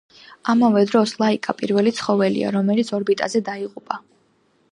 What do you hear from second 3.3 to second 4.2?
დაიღუპა.